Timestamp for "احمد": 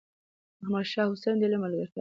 0.61-0.85